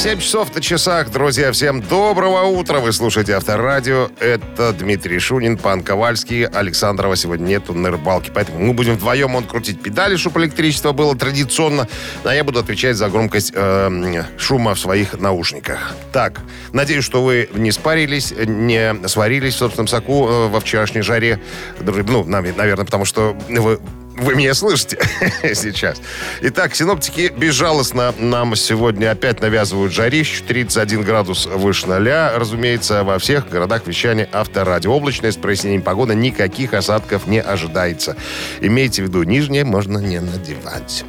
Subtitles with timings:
[0.00, 1.52] 7 часов на часах, друзья.
[1.52, 2.80] Всем доброго утра.
[2.80, 4.08] Вы слушаете Авторадио.
[4.18, 6.46] Это Дмитрий Шунин, Пан Ковальский.
[6.46, 8.32] Александрова сегодня нету на рыбалке.
[8.34, 11.86] Поэтому мы будем вдвоем он крутить педали, чтобы электричество было традиционно.
[12.24, 15.94] А я буду отвечать за громкость э, шума в своих наушниках.
[16.14, 16.40] Так,
[16.72, 21.40] надеюсь, что вы не спарились, не сварились в собственном соку э, во вчерашней жаре.
[21.78, 23.78] Ну, наверное, потому что вы
[24.20, 24.98] вы меня слышите
[25.54, 26.00] сейчас.
[26.42, 30.44] Итак, синоптики безжалостно нам сегодня опять навязывают жарищу.
[30.44, 32.32] 31 градус выше ноля.
[32.36, 34.92] Разумеется, во всех городах вещания авторадио.
[34.92, 36.14] Облачная с прояснением погоды.
[36.14, 38.16] Никаких осадков не ожидается.
[38.60, 41.04] Имейте в виду, нижнее можно не надевать.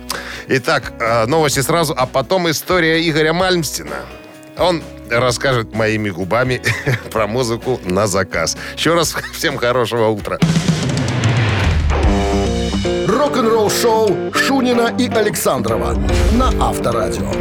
[0.47, 3.97] Итак, э, новости сразу, а потом история Игоря Мальмстина.
[4.57, 6.61] Он расскажет моими губами
[7.11, 8.57] про музыку на заказ.
[8.77, 10.39] Еще раз всем хорошего утра
[13.21, 15.93] рок-н-ролл шоу Шунина и Александрова
[16.33, 17.31] на Авторадио.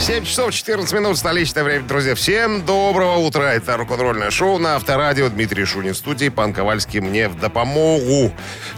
[0.00, 2.16] 7 часов 14 минут, столичное время, друзья.
[2.16, 3.52] Всем доброго утра.
[3.54, 5.28] Это рок-н-ролльное шоу на Авторадио.
[5.28, 6.30] Дмитрий Шунин в студии.
[6.30, 8.32] Пан Ковальский мне в допомогу.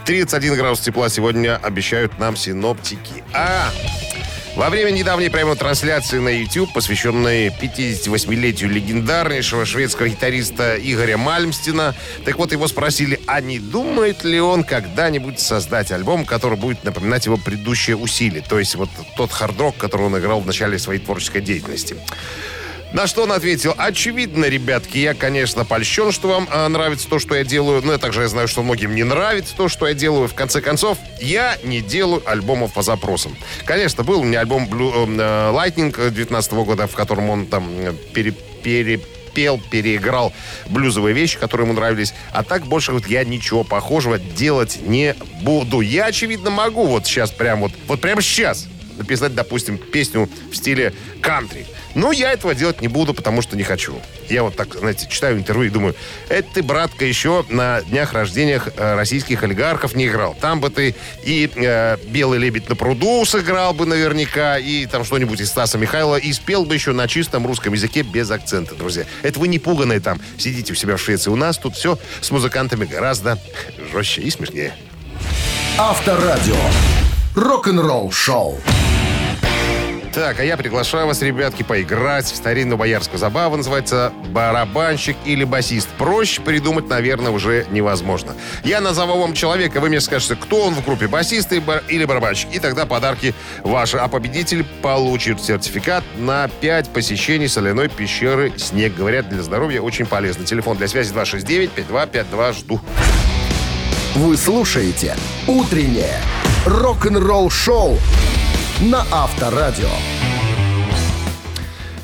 [0.05, 3.23] 31 градус тепла сегодня обещают нам синоптики.
[3.33, 3.71] А
[4.55, 12.37] во время недавней прямой трансляции на YouTube, посвященной 58-летию легендарнейшего шведского гитариста Игоря Мальмстина, так
[12.37, 17.37] вот его спросили, а не думает ли он когда-нибудь создать альбом, который будет напоминать его
[17.37, 21.97] предыдущие усилия, то есть вот тот хард-рок, который он играл в начале своей творческой деятельности.
[22.93, 27.35] На что он ответил, очевидно, ребятки, я, конечно, польщен, что вам э, нравится то, что
[27.35, 30.27] я делаю, но я также я знаю, что многим не нравится то, что я делаю.
[30.27, 33.35] В конце концов, я не делаю альбомов по запросам.
[33.65, 37.93] Конечно, был у меня альбом Blue, э, Lightning 19 года, в котором он там э,
[38.13, 38.31] пере,
[38.63, 39.01] пере,
[39.33, 40.33] пел, переиграл
[40.67, 42.13] блюзовые вещи, которые ему нравились.
[42.31, 45.81] А так больше вот я ничего похожего делать не буду.
[45.81, 48.67] Я, очевидно, могу вот сейчас прям вот, вот прямо сейчас
[48.97, 51.65] написать, допустим, песню в стиле кантри.
[51.95, 53.99] Но я этого делать не буду, потому что не хочу.
[54.29, 55.95] Я вот так, знаете, читаю интервью и думаю,
[56.29, 60.35] это ты, братка, еще на днях рождения э, российских олигархов не играл.
[60.39, 65.39] Там бы ты и э, «Белый лебедь на пруду» сыграл бы наверняка, и там что-нибудь
[65.39, 69.05] из Стаса Михайлова, и спел бы еще на чистом русском языке без акцента, друзья.
[69.23, 71.29] Это вы не пуганые там, сидите у себя в Швеции.
[71.29, 73.39] У нас тут все с музыкантами гораздо
[73.91, 74.73] жестче и смешнее.
[75.77, 76.55] Авторадио.
[77.35, 78.59] Рок-н-ролл шоу.
[80.15, 83.57] Так, а я приглашаю вас, ребятки, поиграть в старинную боярскую забаву.
[83.57, 85.89] Называется барабанщик или басист.
[85.97, 88.33] Проще придумать, наверное, уже невозможно.
[88.63, 92.47] Я назову вам человека, вы мне скажете, кто он в группе, басист или барабанщик.
[92.53, 93.97] И тогда подарки ваши.
[93.97, 98.95] А победитель получит сертификат на 5 посещений соляной пещеры «Снег».
[98.95, 100.45] Говорят, для здоровья очень полезно.
[100.45, 102.53] Телефон для связи 269-5252.
[102.53, 102.79] Жду.
[104.15, 106.21] Вы слушаете «Утреннее
[106.65, 107.97] рок-н-ролл-шоу»
[108.81, 109.87] на Авторадио.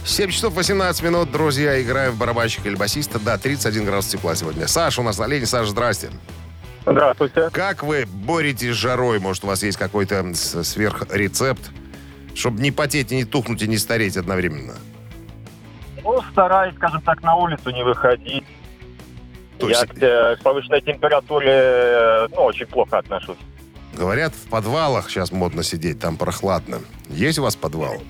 [0.06, 1.82] 7 часов 18 минут, друзья.
[1.82, 3.20] Играем в барабанщика или басиста.
[3.20, 4.68] Да, 31 градус тепла сегодня.
[4.68, 5.46] Саша у нас на линии.
[5.46, 6.10] Саша, здрасте.
[6.86, 7.50] Здравствуйте.
[7.52, 9.20] Как вы боретесь с жарой?
[9.20, 11.72] Может, у вас есть какой-то сверхрецепт?
[12.34, 14.76] Чтобы не потеть, и не тухнуть, и не стареть одновременно.
[16.04, 18.46] Ну, стараюсь, скажем так, на улицу не выходить.
[19.60, 19.86] То есть...
[19.98, 23.38] Я к повышенной температуре э, ну, очень плохо отношусь.
[23.94, 26.80] Говорят, в подвалах сейчас модно сидеть, там прохладно.
[27.10, 28.02] Есть у вас подвал?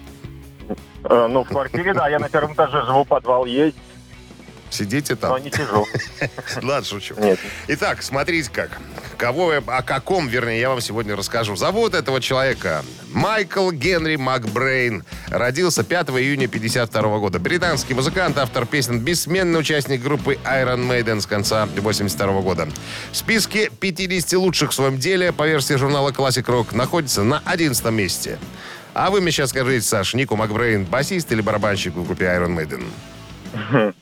[1.04, 3.78] Э, ну, в квартире, да, я на первом этаже живу, подвал есть.
[4.70, 5.32] Сидите там?
[5.32, 5.86] Но не сижу.
[6.62, 7.16] Ладно, шучу.
[7.20, 7.40] Нет.
[7.68, 8.80] Итак, смотрите как.
[9.18, 11.56] Кого, о каком, вернее, я вам сегодня расскажу.
[11.56, 15.04] Зовут этого человека Майкл Генри Макбрейн.
[15.30, 17.40] Родился 5 июня 52 года.
[17.40, 22.68] Британский музыкант, автор песен, бессменный участник группы Iron Maiden с конца 82 года.
[23.12, 27.86] В списке 50 лучших в своем деле по версии журнала Classic Rock находится на 11
[27.92, 28.40] месте.
[28.94, 33.94] А вы мне сейчас скажите, Саш, Нику Макбрейн басист или барабанщик в группе Iron Maiden?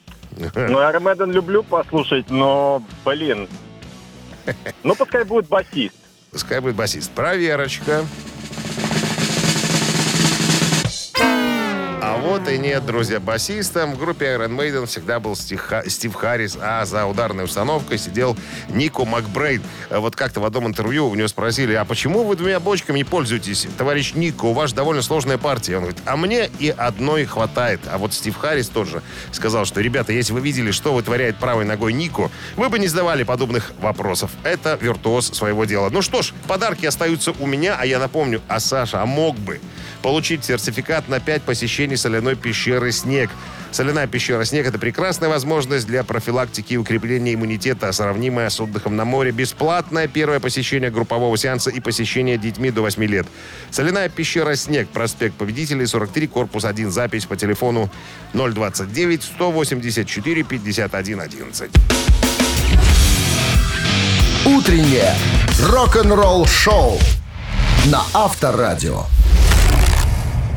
[0.56, 3.50] Ну, Армеден люблю послушать, но, блин,
[4.84, 5.95] ну, пускай будет басист.
[6.31, 7.12] Пускай будет басист.
[7.12, 8.06] Проверочка.
[12.18, 13.20] Вот и нет, друзья.
[13.20, 18.38] Басистом в группе Iron Maiden всегда был Стив Харрис, а за ударной установкой сидел
[18.70, 19.62] Нико Макбрейд.
[19.90, 23.68] Вот как-то в одном интервью у него спросили, а почему вы двумя бочками не пользуетесь,
[23.78, 24.46] товарищ Нико?
[24.46, 25.78] У вас довольно сложная партия.
[25.78, 27.82] Он говорит, а мне и одной хватает.
[27.92, 29.02] А вот Стив Харрис тоже
[29.32, 33.24] сказал, что, ребята, если вы видели, что вытворяет правой ногой Нико, вы бы не задавали
[33.24, 34.32] подобных вопросов.
[34.44, 35.90] Это виртуоз своего дела.
[35.90, 39.60] Ну что ж, подарки остаются у меня, а я напомню, а Саша, а мог бы
[40.02, 43.30] получить сертификат на 5 посещений соляной пещеры «Снег».
[43.72, 49.06] Соляная пещера «Снег»— это прекрасная возможность для профилактики и укрепления иммунитета, сравнимая с отдыхом на
[49.06, 49.31] море.
[49.31, 53.28] Бесплатное первое посещение группового сеанса и посещение детьми до 8 лет.
[53.69, 57.92] Соляная пещера «Снег», проспект Победителей, 43, корпус 1, запись по телефону
[58.34, 61.72] 029 184 51 11.
[64.46, 65.13] Утреннее
[65.62, 66.98] рок-н-ролл-шоу
[67.86, 69.04] на Авторадио.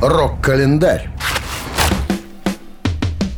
[0.02, 1.10] Рок-календарь.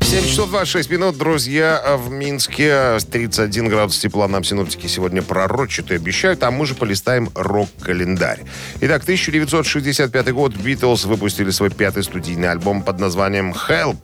[0.00, 5.96] 7 часов 26 минут, друзья, в Минске 31 градус тепла нам синоптики сегодня пророчат и
[5.96, 8.44] обещают, а мы же полистаем рок-календарь.
[8.80, 13.98] Итак, 1965 год Битлз выпустили свой пятый студийный альбом под названием «Help».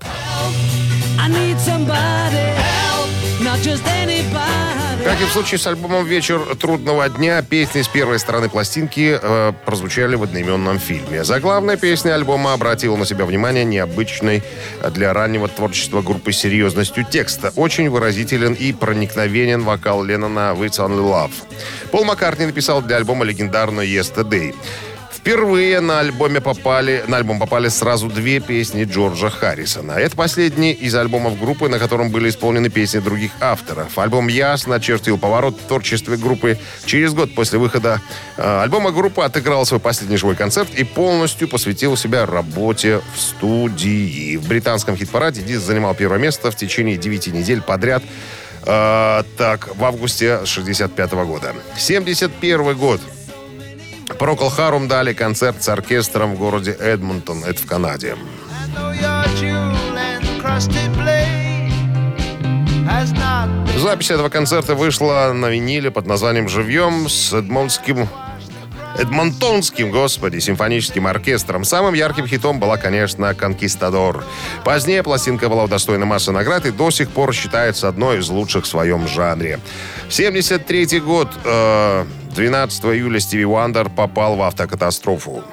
[1.19, 3.09] I need somebody help,
[3.41, 4.60] not just anybody.
[5.05, 9.53] Как и в случае с альбомом «Вечер трудного дня», песни с первой стороны пластинки э,
[9.65, 11.25] прозвучали в одноименном фильме.
[11.25, 14.43] Заглавная песня альбома обратила на себя внимание необычной
[14.91, 17.51] для раннего творчества группы серьезностью текста.
[17.57, 21.33] Очень выразителен и проникновенен вокал Леннона «It's Only Love».
[21.91, 24.55] Пол Маккартни написал для альбома легендарную «Yesterday».
[25.21, 29.93] Впервые на альбоме попали, на альбом попали сразу две песни Джорджа Харрисона.
[29.93, 33.99] Это последний из альбомов группы, на котором были исполнены песни других авторов.
[33.99, 36.59] Альбом ясно очертил поворот в творчестве группы.
[36.87, 38.01] Через год после выхода
[38.39, 44.39] э, альбома группа отыграла свой последний живой концерт и полностью посвятила себя работе в студии.
[44.39, 48.03] В британском хит-параде диск занимал первое место в течение 9 недель подряд.
[48.65, 51.55] Э, так, в августе 65 года.
[51.77, 53.03] 71 год.
[54.19, 58.17] Прокол Харум дали концерт с оркестром в городе Эдмонтон, это в Канаде.
[63.77, 68.09] Запись этого концерта вышла на виниле под названием «Живьем» с Эдмонтским
[68.99, 71.65] Эдмонтонским, господи, симфоническим оркестром.
[71.65, 74.25] Самым ярким хитом была, конечно, «Конкистадор».
[74.65, 78.69] Позднее пластинка была удостоена массы наград и до сих пор считается одной из лучших в
[78.69, 79.61] своем жанре.
[80.09, 81.29] 73 год.
[81.45, 82.05] Э,
[82.35, 85.45] 12 июля Стиви Уандер попал в автокатастрофу.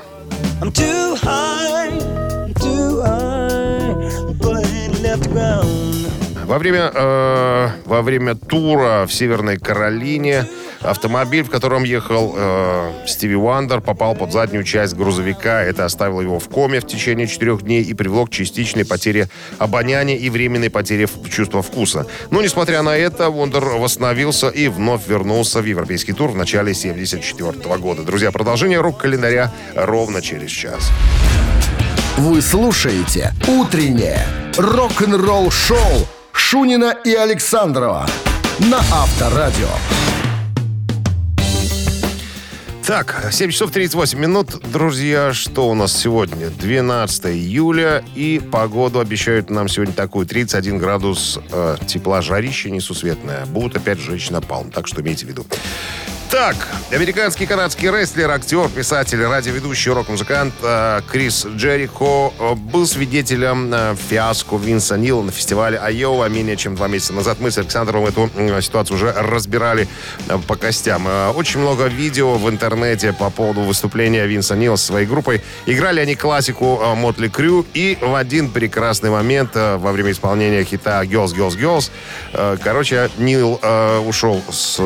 [6.47, 10.47] Во время, э, во время тура в Северной Каролине
[10.79, 15.61] Автомобиль, в котором ехал э, Стиви Уандер, попал под заднюю часть грузовика.
[15.61, 19.27] Это оставило его в коме в течение четырех дней и привело к частичной потере
[19.57, 22.07] обоняния и временной потере чувства вкуса.
[22.31, 27.77] Но, несмотря на это, Уандер восстановился и вновь вернулся в европейский тур в начале 1974
[27.77, 28.03] года.
[28.03, 30.91] Друзья, продолжение рок-календаря ровно через час.
[32.15, 34.25] Вы слушаете «Утреннее
[34.57, 38.05] рок-н-ролл-шоу» Шунина и Александрова
[38.59, 39.67] на Авторадио.
[42.85, 44.61] Так, 7 часов 38 минут.
[44.71, 46.49] Друзья, что у нас сегодня?
[46.49, 48.01] 12 июля.
[48.15, 50.25] И погоду обещают нам сегодня такую.
[50.25, 53.45] 31 градус э, тепла, жарище несусветное.
[53.47, 54.71] Будут опять жечь напалм.
[54.71, 55.45] Так что имейте в виду.
[56.29, 56.55] Так,
[56.91, 64.57] американский канадский рестлер, актер, писатель, радиоведущий, рок-музыкант э, Крис Джерихо э, был свидетелем э, фиаско
[64.57, 67.37] Винса Нила на фестивале Айова менее чем два месяца назад.
[67.39, 68.29] Мы с Александром эту
[68.61, 69.87] ситуацию уже разбирали
[70.47, 71.07] по костям.
[71.35, 75.41] Очень много видео в интернете по поводу выступления Винса Нила со своей группой.
[75.65, 81.33] Играли они классику Мотли Крю, и в один прекрасный момент во время исполнения хита «Girls,
[81.33, 83.61] Girls, Girls» короче, Нил
[84.05, 84.81] ушел с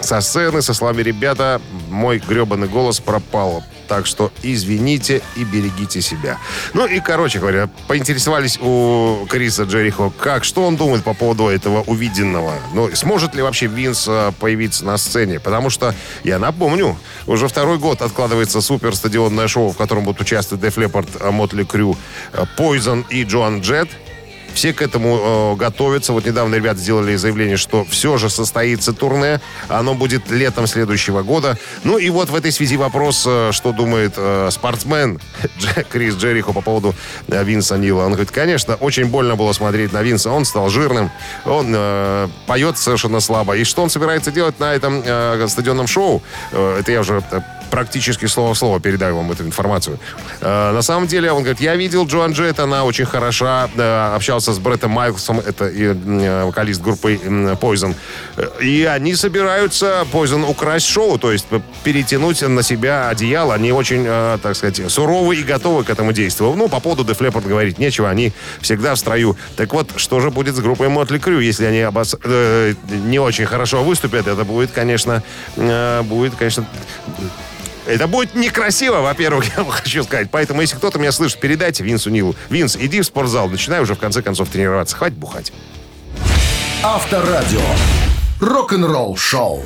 [0.00, 3.64] со сцены со словами «Ребята, мой гребаный голос пропал».
[3.88, 6.38] Так что извините и берегите себя.
[6.74, 11.82] Ну и, короче говоря, поинтересовались у Криса Джерихо, как, что он думает по поводу этого
[11.82, 12.54] увиденного.
[12.74, 15.38] Ну, сможет ли вообще Винс э, появиться на сцене?
[15.38, 16.98] Потому что, я напомню,
[17.28, 21.96] уже второй год откладывается суперстадионное шоу, в котором будут участвовать Деф Леппорт, Мотли Крю,
[22.56, 23.88] Пойзон и Джоан Джет.
[24.56, 26.14] Все к этому э, готовятся.
[26.14, 29.42] Вот недавно ребята сделали заявление, что все же состоится турне.
[29.68, 31.58] Оно будет летом следующего года.
[31.84, 35.20] Ну и вот в этой связи вопрос, э, что думает э, спортсмен
[35.90, 36.94] Крис Джерихо по поводу
[37.28, 38.04] э, Винса Нила.
[38.04, 40.30] Он говорит, конечно, очень больно было смотреть на Винса.
[40.30, 41.10] Он стал жирным,
[41.44, 43.58] он э, поет совершенно слабо.
[43.58, 46.22] И что он собирается делать на этом э, стадионном шоу?
[46.52, 49.98] Э, это я уже э, практически слово в слово передаю вам эту информацию.
[50.40, 54.52] Э, на самом деле, он говорит, я видел Джоан Джет, она очень хороша, э, общался
[54.52, 57.94] с Бреттом Майклсом, это и, э, вокалист группы э, Poison.
[58.60, 61.46] И они собираются Poison украсть шоу, то есть
[61.84, 63.54] перетянуть на себя одеяло.
[63.54, 66.54] Они очень, э, так сказать, суровы и готовы к этому действию.
[66.56, 69.36] Ну, по поводу Def Leppard говорить нечего, они всегда в строю.
[69.56, 72.16] Так вот, что же будет с группой Motley Crue, если они обос...
[72.22, 74.26] э, не очень хорошо выступят?
[74.26, 75.22] Это будет, конечно,
[75.56, 76.66] э, будет, конечно,
[77.86, 80.28] Это будет некрасиво, во-первых, я хочу сказать.
[80.30, 82.34] Поэтому, если кто-то меня слышит, передайте Винсу Нилу.
[82.50, 84.96] Винс, иди в спортзал, начинай уже в конце концов тренироваться.
[84.96, 85.52] Хватит бухать.
[86.82, 87.60] Авторадио.
[88.40, 89.64] Рок-н-ролл шоу.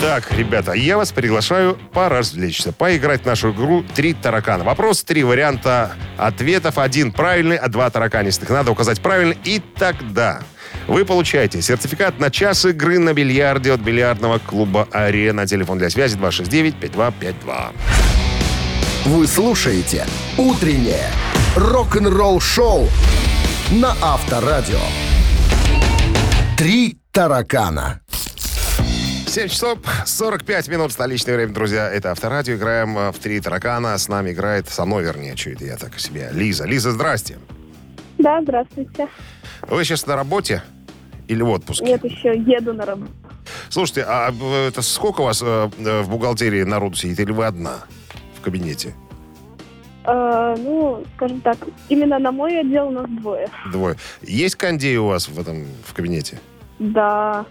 [0.00, 4.64] Так, ребята, я вас приглашаю поразвлечься, поиграть в нашу игру «Три таракана».
[4.64, 6.78] Вопрос, три варианта ответов.
[6.78, 8.48] Один правильный, а два тараканистых.
[8.48, 10.40] Надо указать правильно, и тогда
[10.88, 15.46] вы получаете сертификат на час игры на бильярде от бильярдного клуба «Арена».
[15.46, 17.74] Телефон для связи 269-5252.
[19.04, 20.06] Вы слушаете
[20.38, 21.10] «Утреннее
[21.56, 22.88] рок-н-ролл-шоу»
[23.72, 24.80] на Авторадио.
[26.56, 28.00] «Три таракана».
[29.30, 31.88] 7 часов 45 минут столичное время, друзья.
[31.88, 32.56] Это Авторадио.
[32.56, 33.96] Играем э, в «Три таракана».
[33.96, 36.66] С нами играет, со мной, вернее, что это я так себе, Лиза.
[36.66, 37.38] Лиза, здрасте.
[38.18, 39.06] Да, здравствуйте.
[39.68, 40.64] Вы сейчас на работе
[41.28, 41.84] или в отпуске?
[41.84, 43.12] Нет, еще еду на работу.
[43.68, 44.34] Слушайте, а
[44.66, 47.20] это сколько у вас э, э, в бухгалтерии народу сидит?
[47.20, 47.84] Или вы одна
[48.36, 48.96] в кабинете?
[50.06, 51.56] Э, ну, скажем так,
[51.88, 53.48] именно на мой отдел у нас двое.
[53.70, 53.94] Двое.
[54.22, 56.40] Есть кондей у вас в этом в кабинете?
[56.80, 57.44] Да.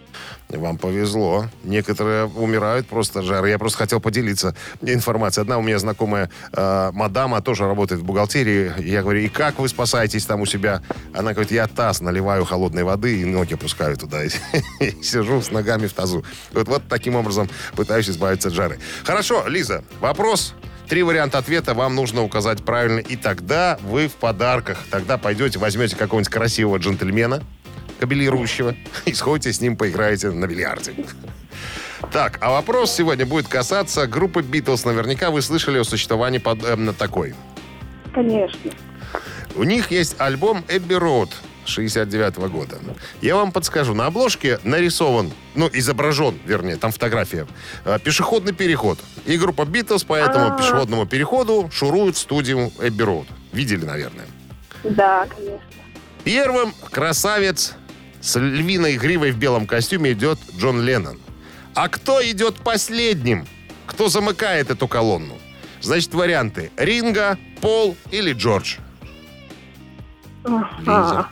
[0.50, 1.46] Вам повезло.
[1.64, 3.50] Некоторые умирают просто жары.
[3.50, 5.44] Я просто хотел поделиться информацией.
[5.44, 8.74] Одна у меня знакомая э, мадама тоже работает в бухгалтерии.
[8.80, 10.82] Я говорю, и как вы спасаетесь там у себя?
[11.14, 14.28] Она говорит, я таз наливаю холодной воды и ноги опускаю туда.
[15.04, 16.26] Сижу с ногами в тазу.
[16.52, 18.80] Вот таким образом пытаюсь избавиться от жары.
[19.04, 20.56] Хорошо, Лиза, вопрос
[20.90, 24.80] Три варианта ответа вам нужно указать правильно, и тогда вы в подарках.
[24.90, 27.44] Тогда пойдете, возьмете какого-нибудь красивого джентльмена,
[28.00, 28.76] кабелирующего,
[29.06, 30.94] и сходите с ним поиграете на бильярде.
[32.12, 34.86] Так, а вопрос сегодня будет касаться группы Битлз.
[34.86, 37.36] Наверняка вы слышали о существовании под, э, такой.
[38.14, 38.72] Конечно.
[39.56, 41.30] У них есть альбом «Эбби Роуд»
[41.66, 42.78] 69 -го года.
[43.22, 43.94] Я вам подскажу.
[43.94, 47.48] На обложке нарисован, ну, изображен, вернее, там фотография,
[47.86, 49.00] э, пешеходный переход.
[49.26, 50.58] И группа Битлз по этому А-а-а.
[50.58, 53.28] пешеходному переходу шурует студию «Эбби Роуд».
[53.52, 54.26] Видели, наверное.
[54.84, 55.60] Да, конечно.
[56.24, 57.76] Первым красавец
[58.22, 61.20] с львиной гривой в белом костюме идет Джон Леннон.
[61.76, 63.48] А кто идет последним?
[63.86, 65.38] Кто замыкает эту колонну?
[65.82, 66.72] Значит, варианты.
[66.78, 68.78] Ринга, Пол или Джордж?
[70.44, 71.30] Ага.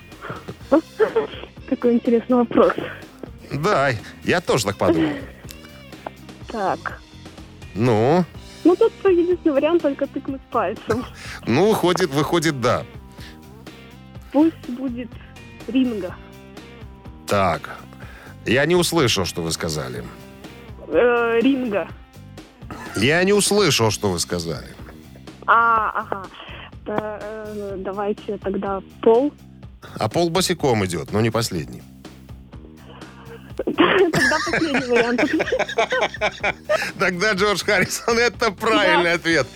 [1.69, 2.73] Какой интересный вопрос.
[3.51, 3.91] Да,
[4.23, 5.13] я тоже так подумал.
[6.47, 7.01] Так.
[7.75, 8.23] Ну,
[8.63, 11.05] Ну, тут единственный вариант только тыкнуть пальцем.
[11.45, 12.85] ну, выходит, выходит, да.
[14.31, 15.09] Пусть будет
[15.67, 16.15] ринга.
[17.27, 17.77] Так,
[18.45, 20.03] я не услышал, что вы сказали.
[20.87, 21.87] Э, ринга.
[22.95, 24.69] Я не услышал, что вы сказали.
[25.45, 26.25] А, ага.
[26.85, 29.33] Да, э, давайте тогда пол.
[29.99, 31.83] А Пол босиком идет, но не последний.
[33.65, 35.21] Тогда последний вариант.
[36.99, 39.47] Тогда Джордж Харрисон это правильный ответ.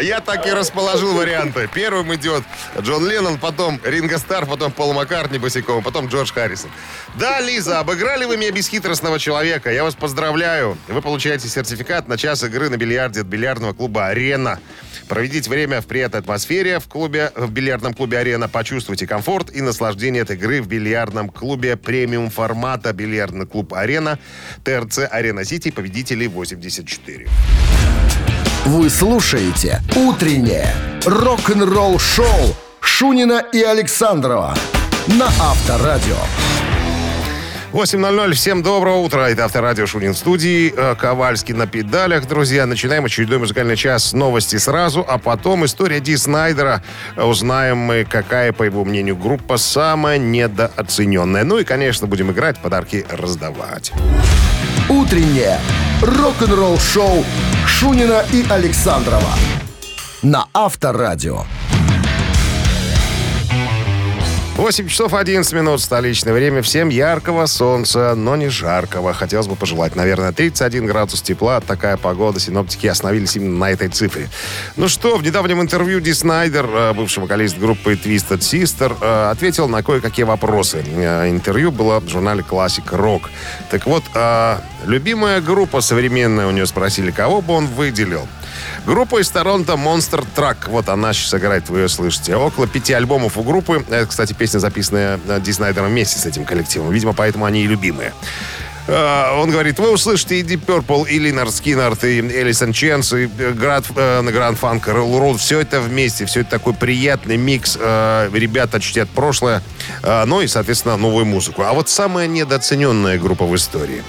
[0.00, 1.68] Я так и расположил варианты.
[1.72, 2.42] Первым идет
[2.80, 6.70] Джон Леннон, потом Ринго Стар, потом Пол Маккартни босиком, потом Джордж Харрисон.
[7.18, 9.70] Да, Лиза, обыграли вы меня бесхитростного человека.
[9.70, 10.78] Я вас поздравляю.
[10.88, 14.60] Вы получаете сертификат на час игры на бильярде от бильярдного клуба «Арена».
[15.08, 18.48] Проведите время в приятной атмосфере в клубе, в бильярдном клубе «Арена».
[18.48, 24.18] Почувствуйте комфорт и наслаждение от игры в бильярдном клубе премиум формата «Бильярдный клуб «Арена».
[24.64, 27.28] ТРЦ «Арена Сити» победители 84.
[28.66, 34.54] Вы слушаете «Утреннее рок-н-ролл-шоу» Шунина и Александрова
[35.06, 36.16] на Авторадио.
[37.72, 38.32] 8.00.
[38.32, 39.30] Всем доброго утра.
[39.30, 40.74] Это Авторадио Шунин в студии.
[40.76, 42.66] Э, Ковальский на педалях, друзья.
[42.66, 44.12] Начинаем очередной музыкальный час.
[44.12, 46.82] Новости сразу, а потом история Ди Снайдера.
[47.16, 51.44] Узнаем мы, какая, по его мнению, группа самая недооцененная.
[51.44, 53.92] Ну и, конечно, будем играть, подарки раздавать.
[54.88, 55.60] «Утреннее
[56.02, 57.24] рок-н-ролл-шоу»
[57.66, 59.34] Шунина и Александрова
[60.22, 61.44] на Авторадио.
[64.60, 66.60] 8 часов 11 минут столичное время.
[66.60, 69.14] Всем яркого солнца, но не жаркого.
[69.14, 71.62] Хотелось бы пожелать, наверное, 31 градус тепла.
[71.62, 72.38] Такая погода.
[72.38, 74.28] Синоптики остановились именно на этой цифре.
[74.76, 79.66] Ну что, в недавнем интервью Ди Снайдер, э, бывший вокалист группы Twisted Sister, э, ответил
[79.66, 80.84] на кое-какие вопросы.
[80.86, 83.30] Э, Интервью было в журнале Classic Rock.
[83.70, 84.04] Так вот,
[84.84, 88.28] любимая группа современная у него спросили, кого бы он выделил.
[88.86, 90.68] Группа из Торонто Monster Truck.
[90.68, 92.36] Вот она сейчас играет, вы ее слышите.
[92.36, 93.84] Около пяти альбомов у группы.
[93.88, 96.90] Это, кстати, песня, записанная э, Ди Снайдером вместе с этим коллективом.
[96.90, 98.12] Видимо, поэтому они и любимые.
[98.86, 103.26] Э, Он говорит, вы услышите и Deep Purple, и Линар Скиннард, и Элисон Ченс, и
[103.26, 107.76] Град, э, Гранд Фанк, Ролл Все это вместе, все это такой приятный микс.
[107.80, 109.62] Э, Ребята чтят прошлое,
[110.02, 111.62] э, ну и, соответственно, новую музыку.
[111.62, 114.02] А вот самая недооцененная группа в истории.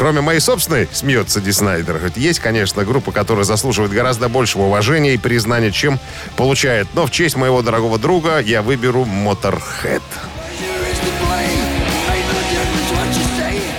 [0.00, 5.18] Кроме моей собственной, смеется Ди Снайдер, есть, конечно, группа, которая заслуживает гораздо большего уважения и
[5.18, 6.00] признания, чем
[6.38, 6.88] получает.
[6.94, 10.00] Но в честь моего дорогого друга я выберу Motorhead.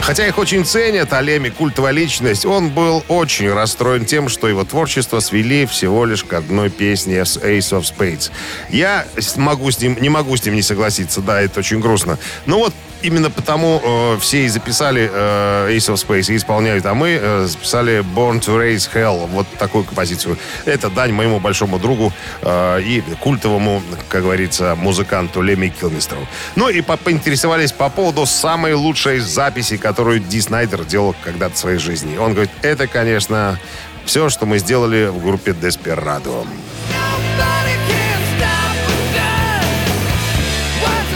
[0.01, 4.63] Хотя их очень ценят, а Леми культовая личность, он был очень расстроен тем, что его
[4.63, 8.30] творчество свели всего лишь к одной песне с Ace of Spades.
[8.70, 12.20] Я могу с ним, не могу с ним не согласиться, да, это очень грустно.
[12.46, 16.93] Но вот именно потому э, все и записали э, Ace of Space и исполняют, а
[16.93, 20.38] мы э, записали Born to Raise Hell, вот такую композицию.
[20.65, 26.27] Это дань моему большому другу э, и культовому, как говорится, музыканту Леми Килмистеру.
[26.55, 31.58] Ну и по поинтересовались по поводу самой лучшей записи, которую Ди Снайдер делал когда-то в
[31.58, 32.17] своей жизни.
[32.17, 33.60] Он говорит, это, конечно,
[34.05, 36.46] все, что мы сделали в группе Desperado.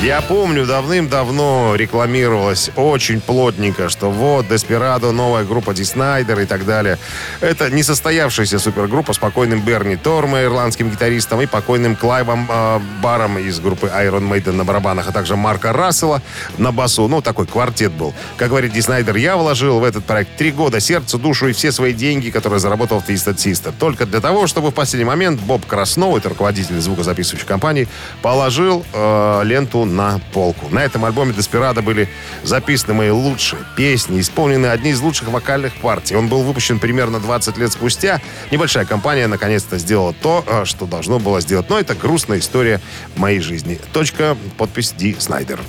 [0.06, 6.64] Я помню, давным-давно рекламировалось очень плотненько, что вот, Деспирадо, новая группа Ди Снайдер и так
[6.64, 7.00] далее.
[7.42, 13.60] Это несостоявшаяся супергруппа с покойным Берни Тормо, ирландским гитаристом, и покойным Клайвом э, Баром из
[13.60, 16.22] группы Iron Maiden на барабанах, а также Марка Рассела
[16.60, 17.08] на басу.
[17.08, 18.14] Ну, такой квартет был.
[18.38, 21.72] Как говорит Ди Снайдер, я вложил в этот проект три года сердце, душу и все
[21.72, 23.74] свои деньги, которые заработал в Twisted Sister.
[23.80, 27.88] Только для того, чтобы в последний момент Боб Краснов, это руководитель звукозаписывающей компании,
[28.22, 30.70] положил э, ленту на полку.
[30.70, 32.10] На этом альбоме Деспирадо были
[32.44, 36.16] записаны мои лучшие песни, исполнены одни из лучших вокальных партий.
[36.16, 38.22] Он был выпущен примерно 20 лет спустя.
[38.52, 41.70] Небольшая компания наконец-то сделала то, э, что должно было сделать.
[41.70, 42.82] Но это грустная история
[43.16, 43.80] моей жизни.
[43.94, 45.60] Точка, подпись Ди Снайдер.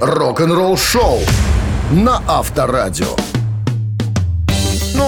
[0.00, 1.20] Рок-н-ролл шоу
[1.90, 3.35] на Авторадио.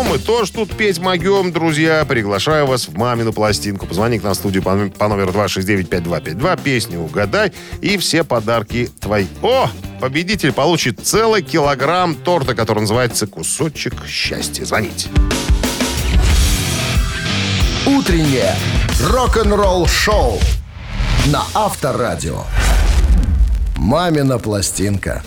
[0.08, 2.02] Мы тоже тут петь могем, друзья.
[2.08, 3.86] Приглашаю вас в мамину пластинку.
[3.86, 6.62] Позвони к нам в студию по, по номеру 269-5252.
[6.62, 9.26] Песню угадай, и все подарки твои.
[9.42, 9.68] О!
[10.00, 14.64] Победитель получит целый килограмм торта, который называется «Кусочек счастья».
[14.64, 15.08] Звоните.
[17.84, 18.54] Утреннее
[19.02, 20.38] рок-н-ролл шоу
[21.26, 22.44] на Авторадио.
[23.76, 25.22] Мамина пластинка.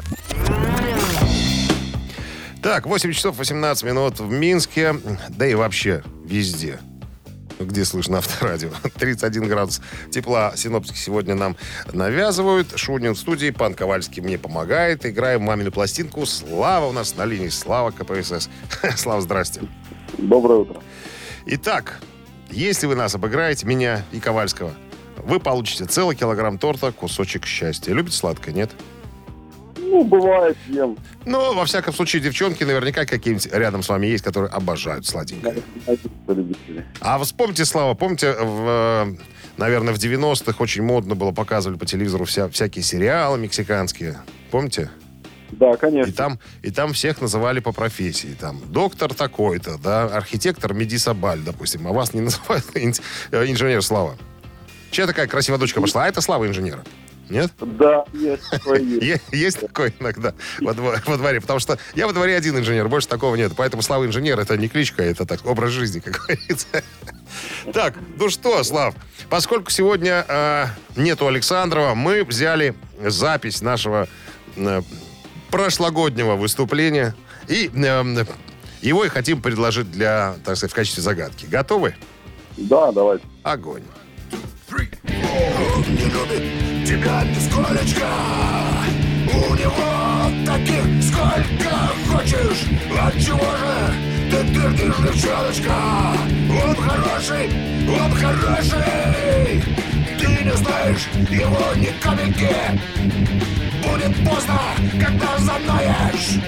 [2.71, 4.95] Так, 8 часов 18 минут в Минске,
[5.27, 6.79] да и вообще везде
[7.59, 8.69] где слышно авторадио.
[8.97, 11.57] 31 градус тепла синоптики сегодня нам
[11.91, 12.71] навязывают.
[12.77, 15.05] Шунин в студии, пан Ковальский мне помогает.
[15.05, 16.25] Играем мамину пластинку.
[16.25, 17.49] Слава у нас на линии.
[17.49, 18.49] Слава КПСС.
[18.95, 19.63] Слава, здрасте.
[20.17, 20.81] Доброе утро.
[21.47, 21.99] Итак,
[22.51, 24.71] если вы нас обыграете, меня и Ковальского,
[25.17, 27.93] вы получите целый килограмм торта, кусочек счастья.
[27.93, 28.71] Любите сладкое, нет?
[29.91, 30.97] Ну, бывает, ем.
[31.25, 35.57] Ну, во всяком случае, девчонки наверняка какие-нибудь рядом с вами есть, которые обожают сладенькое.
[37.01, 39.17] А вспомните, Слава, помните, в,
[39.57, 44.21] наверное, в 90-х очень модно было, показывали по телевизору вся, всякие сериалы мексиканские.
[44.49, 44.89] Помните?
[45.51, 46.09] Да, конечно.
[46.09, 48.33] И там, и там всех называли по профессии.
[48.39, 51.85] Там доктор такой-то, да, архитектор Медисабаль, допустим.
[51.85, 54.17] А вас не называют инженер Слава.
[54.89, 56.05] Чья такая красивая дочка пошла?
[56.05, 56.85] А это Слава инженера.
[57.31, 57.51] Нет?
[57.59, 59.23] Да, есть такое есть.
[59.31, 61.39] Есть такое иногда во, во дворе.
[61.39, 63.53] Потому что я во дворе один инженер, больше такого нет.
[63.55, 66.67] Поэтому Слава инженер это не кличка, это так образ жизни, как говорится.
[67.73, 68.93] Так, ну что, Слав,
[69.29, 70.65] поскольку сегодня э,
[70.97, 74.09] нету Александрова, мы взяли запись нашего
[74.57, 74.81] э,
[75.49, 77.15] прошлогоднего выступления
[77.47, 78.25] и э,
[78.81, 81.45] его и хотим предложить для, так сказать, в качестве загадки.
[81.45, 81.95] Готовы?
[82.57, 83.23] Да, давайте.
[83.43, 83.83] Огонь.
[84.73, 88.05] Он не любит тебя нисколечко
[89.27, 91.73] У него таких сколько
[92.09, 92.67] хочешь.
[92.99, 93.93] Отчего же
[94.29, 95.73] ты твердишь, девчоночка?
[96.49, 97.49] Он хороший,
[97.87, 99.63] он хороший.
[100.19, 102.55] Ты не знаешь его ни капельки.
[103.81, 104.59] Будет поздно,
[104.99, 106.39] когда знаешь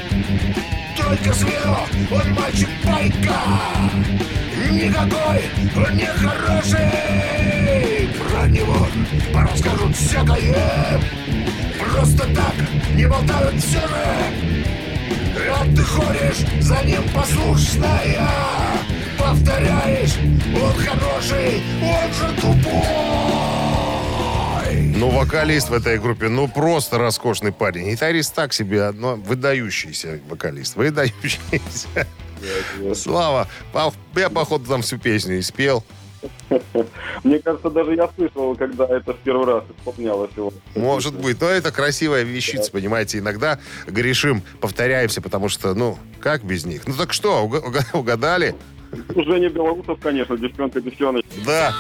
[0.96, 1.78] Только с виду
[2.12, 3.42] он мальчик пайка
[4.72, 5.42] Никакой
[5.76, 7.93] он не хороший
[8.44, 8.86] Про него
[9.34, 11.00] расскажут всякое
[11.80, 12.54] Просто так
[12.94, 14.04] не болтают все же
[15.50, 18.20] А ты ходишь за ним послушная
[19.18, 20.16] Повторяешь,
[20.62, 22.84] он хороший, он же тупой
[24.94, 27.92] Ну, вокалист в этой группе, ну, просто роскошный парень.
[27.92, 30.76] Гитарист так себе, но выдающийся вокалист.
[30.76, 31.88] Выдающийся.
[32.94, 33.48] Слава,
[34.18, 35.86] я, походу, там всю песню и спел.
[37.24, 40.54] Мне кажется, даже я слышал, когда это в первый раз исполнялось его.
[40.76, 43.20] Может быть, но это красивая вещица, понимаете.
[43.20, 46.88] Иногда грешим, повторяемся, потому что, ну, как без них?
[46.88, 47.50] Ну так что,
[47.94, 48.56] угадали?
[49.16, 51.30] Женя Белоусов, конечно, девчонка, девчоночка.
[51.46, 51.74] Да.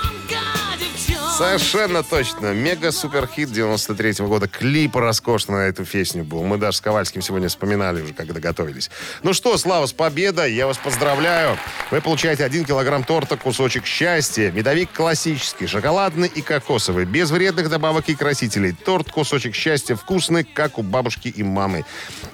[1.37, 2.53] Совершенно точно.
[2.53, 4.47] Мега-суперхит 93-го года.
[4.47, 6.43] Клип роскошный на эту песню был.
[6.43, 8.91] Мы даже с Ковальским сегодня вспоминали уже, когда готовились.
[9.23, 10.53] Ну что, Слава, с победой.
[10.53, 11.57] Я вас поздравляю.
[11.89, 14.51] Вы получаете 1 килограмм торта «Кусочек счастья».
[14.51, 17.05] Медовик классический, шоколадный и кокосовый.
[17.05, 18.71] Без вредных добавок и красителей.
[18.73, 21.83] Торт «Кусочек счастья» вкусный, как у бабушки и мамы.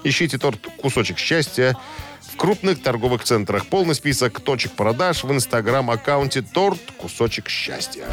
[0.03, 1.77] Ищите торт «Кусочек счастья»
[2.33, 3.67] в крупных торговых центрах.
[3.67, 6.79] Полный список точек продаж в инстаграм-аккаунте «Торт.
[6.97, 8.05] Кусочек счастья».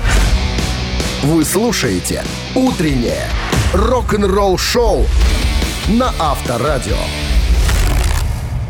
[1.22, 2.22] Вы слушаете
[2.54, 3.28] «Утреннее
[3.72, 5.06] рок-н-ролл-шоу»
[5.88, 6.98] на Авторадио.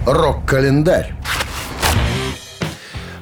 [0.06, 1.12] Рок-календарь.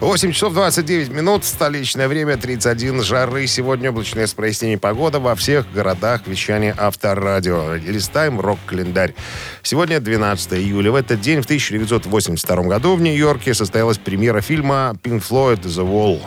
[0.00, 3.46] 8 часов 29 минут, столичное время, 31 жары.
[3.46, 7.76] Сегодня облачное с прояснением погода во всех городах вещания Авторадио.
[7.76, 9.14] Листаем рок-календарь.
[9.62, 10.92] Сегодня 12 июля.
[10.92, 16.20] В этот день, в 1982 году, в Нью-Йорке состоялась премьера фильма Pink Floyd «The Wall».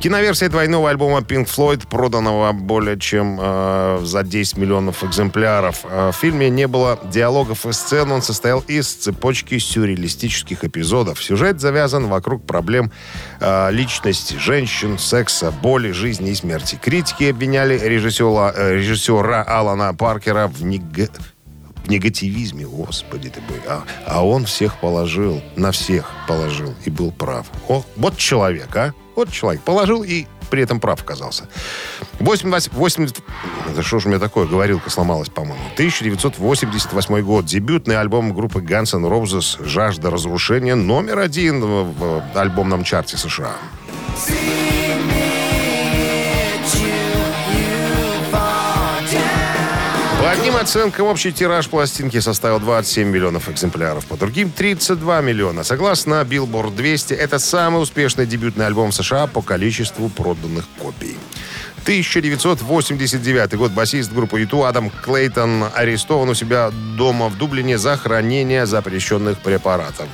[0.00, 5.84] Киноверсия двойного альбома Pink Floyd, проданного более чем э, за 10 миллионов экземпляров.
[5.84, 11.22] Э, в фильме не было диалогов и сцен, он состоял из цепочки сюрреалистических эпизодов.
[11.22, 12.90] Сюжет завязан вокруг проблем
[13.40, 16.78] э, личности женщин, секса, боли, жизни и смерти.
[16.82, 20.80] Критики обвиняли режиссера, э, режиссера Алана Паркера в нег
[21.86, 23.60] негативизме, господи ты мой.
[23.66, 27.46] А, а он всех положил, на всех положил и был прав.
[27.68, 28.94] О, вот человек, а?
[29.20, 31.46] Вот человек положил и при этом прав оказался.
[32.20, 33.20] 80, 80,
[33.76, 35.62] да что ж у меня такое, говорилка сломалась, по-моему.
[35.74, 37.44] 1988 год.
[37.44, 43.58] Дебютный альбом группы Guns N' Roses «Жажда разрушения» номер один в альбомном чарте США.
[50.40, 55.64] Одним оценкам общий тираж пластинки составил 27 миллионов экземпляров, по другим 32 миллиона.
[55.64, 61.18] Согласно Billboard 200, это самый успешный дебютный альбом США по количеству проданных копий.
[61.82, 63.72] 1989 год.
[63.72, 70.08] Басист группы юту Адам Клейтон арестован у себя дома в Дублине за хранение запрещенных препаратов.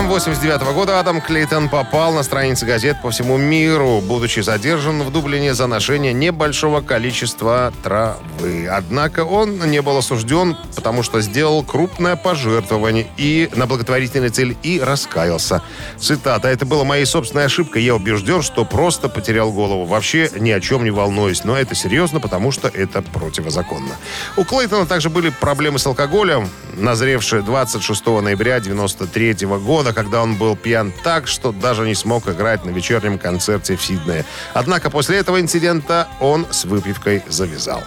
[0.00, 5.12] Летом 89 года Адам Клейтон попал на страницы газет по всему миру, будучи задержан в
[5.12, 8.66] Дублине за ношение небольшого количества травы.
[8.66, 14.80] Однако он не был осужден, потому что сделал крупное пожертвование и на благотворительную цель и
[14.80, 15.62] раскаялся.
[15.98, 16.48] Цитата.
[16.48, 17.82] «Это была моей собственной ошибкой.
[17.82, 19.84] Я убежден, что просто потерял голову.
[19.84, 21.44] Вообще ни о чем не волнуюсь.
[21.44, 23.94] Но это серьезно, потому что это противозаконно».
[24.38, 30.56] У Клейтона также были проблемы с алкоголем, назревшие 26 ноября 93 года, когда он был
[30.56, 34.24] пьян так, что даже не смог играть на вечернем концерте в Сиднее.
[34.54, 37.82] Однако после этого инцидента он с выпивкой завязал.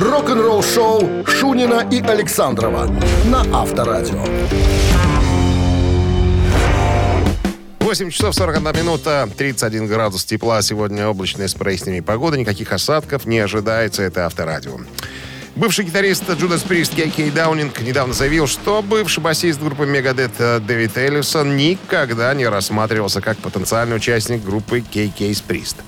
[0.00, 2.86] Рок-н-ролл-шоу Шунина и Александрова
[3.24, 4.24] на Авторадио.
[7.88, 10.60] 8 часов 41 минута, 31 градус тепла.
[10.60, 12.36] Сегодня облачная с прояснениями погода.
[12.36, 14.02] Никаких осадков не ожидается.
[14.02, 14.78] Это Авторадио.
[15.58, 20.96] Бывший гитарист Джудас Прист Кей Кей Даунинг недавно заявил, что бывший басист группы Мегадет Дэвид
[20.96, 25.78] Эллисон никогда не рассматривался как потенциальный участник группы Кей Кейс Прист.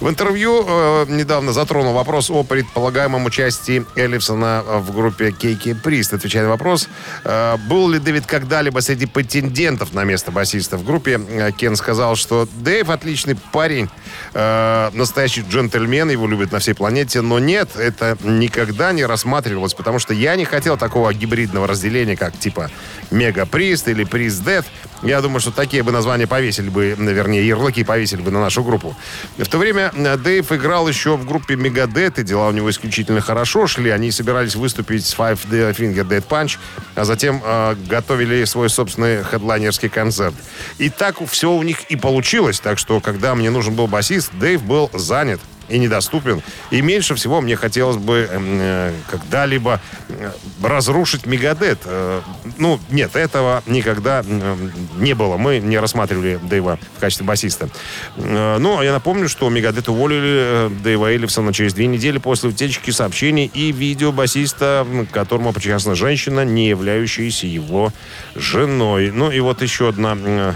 [0.00, 6.14] В интервью э, недавно затронул вопрос о предполагаемом участии Эллифсона в группе Кейки Прист.
[6.14, 6.88] Отвечая на вопрос,
[7.24, 12.16] э, был ли Дэвид когда-либо среди претендентов на место басиста в группе, э, Кен сказал,
[12.16, 13.90] что Дэйв отличный парень,
[14.34, 19.98] э, настоящий джентльмен, его любят на всей планете, но нет, это никогда не рассматривалось, потому
[19.98, 22.70] что я не хотел такого гибридного разделения, как типа
[23.10, 24.64] Мега Прист или Прист Дэд.
[25.02, 28.94] Я думаю, что такие бы названия повесили бы, вернее, ярлыки повесили бы на нашу группу.
[29.38, 33.20] В то время э, Дэйв играл еще в группе Мегадет, и дела у него исключительно
[33.20, 33.90] хорошо шли.
[33.90, 36.58] Они собирались выступить с Five Finger Dead Punch,
[36.94, 40.34] а затем э, готовили свой собственный хедлайнерский концерт.
[40.78, 42.60] И так все у них и получилось.
[42.60, 46.42] Так что, когда мне нужен был басист, Дэйв был занят и недоступен.
[46.70, 50.32] И меньше всего мне хотелось бы э, когда-либо э,
[50.62, 51.80] разрушить Мегадет.
[51.84, 52.22] Э,
[52.56, 54.56] ну, нет, этого никогда э,
[54.96, 55.36] не было.
[55.36, 57.68] Мы не рассматривали Дэйва в качестве басиста.
[58.16, 62.90] Э, ну, я напомню, что Мегадет уволили э, Дэйва Эллифсона через две недели после утечки
[62.90, 67.92] сообщений и видео басиста, которому причастна женщина, не являющаяся его
[68.34, 69.10] женой.
[69.12, 70.16] Ну, и вот еще одна...
[70.18, 70.54] Э,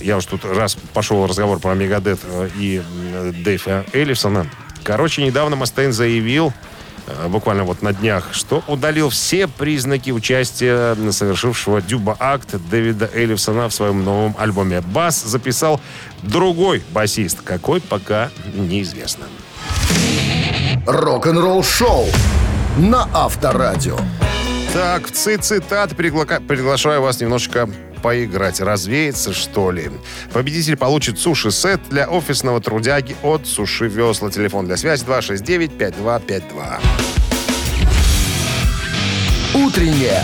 [0.00, 4.46] я уж тут раз пошел разговор про Мегадет э, и э, Дэйва Эллифсона.
[4.84, 6.52] Короче, недавно Мастейн заявил,
[7.06, 13.74] э, буквально вот на днях, что удалил все признаки участия совершившего дюба-акт Дэвида Эллифсона в
[13.74, 14.80] своем новом альбоме.
[14.80, 15.80] Бас записал
[16.22, 17.40] другой басист.
[17.42, 19.24] Какой, пока неизвестно.
[20.86, 22.06] Рок-н-ролл шоу
[22.78, 23.98] на Авторадио.
[24.72, 29.90] Так, в цитат пригла- приглашаю вас немножечко поиграть, развеяться, что ли.
[30.32, 34.30] Победитель получит суши-сет для офисного трудяги от Суши Весла.
[34.30, 36.80] Телефон для связи 269-5252.
[39.54, 40.22] Утреннее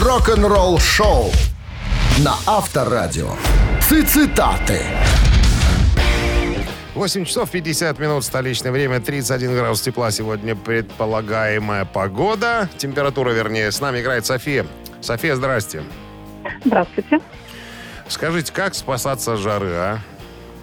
[0.00, 1.30] рок-н-ролл шоу
[2.18, 3.30] на Авторадио.
[3.80, 4.80] Цитаты.
[6.94, 12.68] 8 часов 50 минут, столичное время, 31 градус тепла сегодня предполагаемая погода.
[12.76, 14.66] Температура, вернее, с нами играет София.
[15.00, 15.82] София, здрасте.
[16.64, 17.20] Здравствуйте.
[18.08, 19.98] Скажите, как спасаться от жары, а?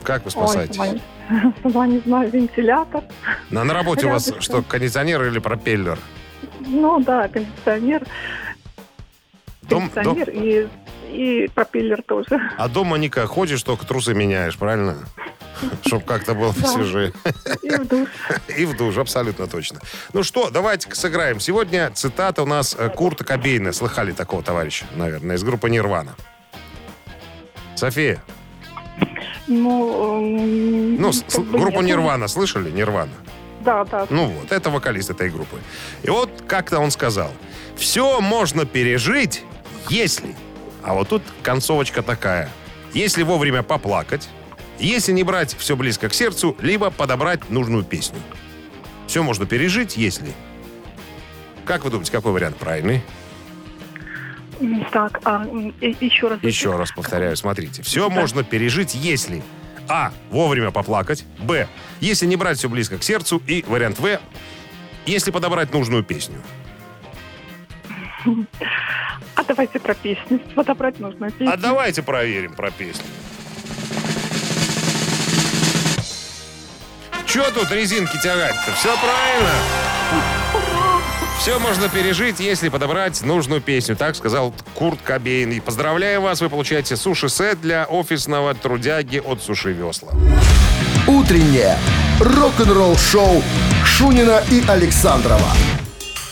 [0.04, 0.80] Как вы спасаетесь?
[0.80, 3.04] Ой, сама, сама не знаю, вентилятор.
[3.50, 6.00] На, на работе у вас что, кондиционер или пропеллер?
[6.60, 8.04] Ну да, кондиционер.
[9.64, 10.68] Дом- кондиционер и,
[11.12, 12.40] и пропеллер тоже.
[12.58, 14.96] А дома никак ходишь, только трусы меняешь, правильно?
[15.86, 17.14] Чтоб как-то было посвежее.
[17.62, 18.08] И в душ.
[18.58, 19.80] И в душ, абсолютно точно.
[20.14, 21.40] Ну что, давайте сыграем.
[21.40, 23.74] Сегодня цитата у нас э, Курта Кобейна.
[23.74, 26.16] Слыхали такого товарища, наверное, из группы «Нирвана».
[27.76, 28.22] София,
[29.48, 31.82] Ну, м, ну, с- группу.
[31.82, 32.70] «Нирвана» слышали?
[32.72, 33.12] «Нирвана».
[33.62, 34.06] Да, да.
[34.10, 35.58] Ну вот, это вокалист этой группы.
[36.04, 37.32] И вот как-то он сказал,
[37.76, 39.44] все можно пережить,
[39.90, 40.36] если...
[40.82, 42.50] А вот тут концовочка такая.
[42.94, 44.30] Если вовремя поплакать,
[44.80, 48.20] если не брать все близко к сердцу, либо подобрать нужную песню.
[49.08, 50.32] Все можно пережить, если...
[51.66, 53.04] Как вы думаете, какой вариант правильный?
[54.92, 55.46] Так, а,
[55.82, 56.40] еще раз.
[56.42, 57.82] Еще раз повторяю, смотрите.
[57.84, 59.44] Все можно пережить, если...
[59.88, 60.12] А.
[60.30, 61.26] Вовремя поплакать.
[61.40, 61.68] Б.
[62.00, 63.42] Если не брать все близко к сердцу.
[63.48, 64.20] И вариант В.
[65.06, 66.38] Если подобрать нужную песню.
[69.36, 70.40] А давайте про песню.
[70.54, 71.54] Подобрать нужно песню.
[71.54, 73.06] А давайте проверим про песню.
[77.30, 78.72] Че тут резинки тягать-то?
[78.74, 79.52] Все правильно.
[81.40, 83.96] Все можно пережить, если подобрать нужную песню.
[83.96, 85.52] Так сказал Курт Кобейн.
[85.52, 90.12] И поздравляю вас, вы получаете суши-сет для офисного трудяги от Суши Весла.
[91.08, 91.78] Утреннее
[92.20, 93.44] рок-н-ролл шоу
[93.86, 95.54] Шунина и Александрова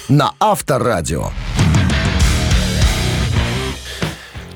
[0.09, 1.31] на Авторадио.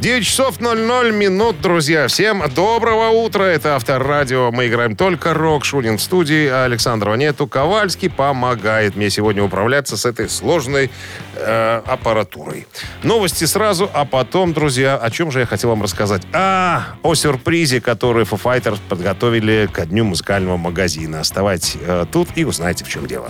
[0.01, 2.07] 9 часов 00 минут, друзья.
[2.07, 3.43] Всем доброго утра.
[3.43, 4.51] Это Авторадио.
[4.51, 5.63] Мы играем только рок.
[5.63, 7.45] Шунин в студии, а Александрова нету.
[7.45, 10.89] Ковальский помогает мне сегодня управляться с этой сложной
[11.35, 12.65] э, аппаратурой.
[13.03, 16.23] Новости сразу, а потом, друзья, о чем же я хотел вам рассказать?
[16.33, 21.19] А, о сюрпризе, который Foo Fighters подготовили ко дню музыкального магазина.
[21.19, 23.29] Оставайтесь э, тут и узнаете, в чем дело.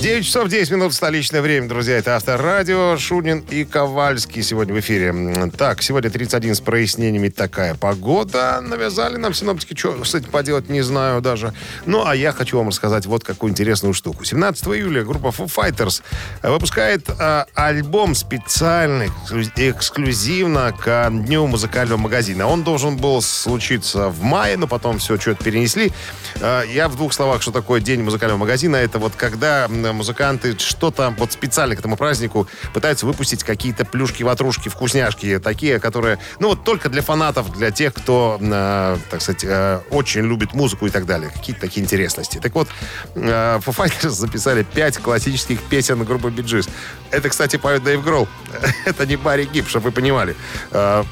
[0.00, 1.98] 9 часов 10 минут столичное время, друзья.
[1.98, 5.50] Это Авторадио, Шунин и Ковальский сегодня в эфире.
[5.58, 8.62] Так, сегодня 31 с прояснениями такая погода.
[8.62, 9.78] Навязали нам синоптики.
[9.78, 11.52] Что с этим поделать, не знаю даже.
[11.84, 14.24] Ну, а я хочу вам рассказать вот какую интересную штуку.
[14.24, 16.02] 17 июля группа Foo Fighters
[16.40, 22.46] э, выпускает э, альбом специально, эксклю- эксклюзивно к Дню музыкального магазина.
[22.46, 25.92] Он должен был случиться в мае, но потом все что-то перенесли.
[26.36, 28.76] Э, Я в двух словах, что такое День музыкального магазина.
[28.76, 34.68] Это вот когда музыканты что-то вот специально к этому празднику пытаются выпустить какие-то плюшки, ватрушки,
[34.68, 39.80] вкусняшки, такие, которые, ну вот только для фанатов, для тех, кто, э, так сказать, э,
[39.90, 41.30] очень любит музыку и так далее.
[41.30, 42.38] Какие-то такие интересности.
[42.42, 42.68] Так вот,
[43.14, 46.68] э, Foo Fighters записали пять классических песен группы Gees.
[47.10, 48.28] Это, кстати, поет Дэйв Гролл.
[48.84, 50.36] Это не Барри Гиб, чтобы вы понимали.
[50.70, 51.04] Э,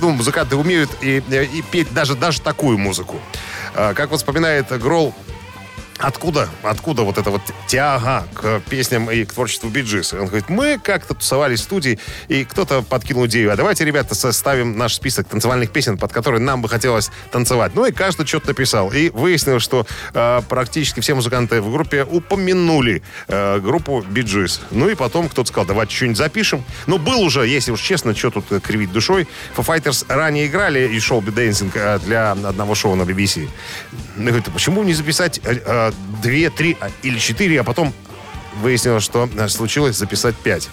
[0.00, 3.20] ну, музыканты умеют и, и петь даже, даже такую музыку.
[3.74, 5.14] Э, как вот вспоминает Грол,
[6.02, 10.12] Откуда, откуда вот эта вот тяга к песням и к творчеству Bee Gees?
[10.12, 14.76] Он говорит, мы как-то тусовались в студии, и кто-то подкинул идею, а давайте, ребята, составим
[14.76, 17.76] наш список танцевальных песен, под которые нам бы хотелось танцевать.
[17.76, 18.92] Ну и каждый что-то написал.
[18.92, 24.60] И выяснилось, что э, практически все музыканты в группе упомянули э, группу Bee Gees.
[24.72, 26.64] Ну и потом кто-то сказал, давайте что-нибудь запишем.
[26.88, 29.28] Ну, был уже, если уж честно, что тут э, кривить душой.
[29.56, 30.98] Foo Fighters ранее играли и Би
[31.30, 33.48] Dancing э, для одного шоу на BBC.
[34.16, 37.92] Ну, говорит, «А почему не записать э, э, две, три а, или четыре, а потом
[38.60, 40.68] выяснилось, что э, случилось записать пять.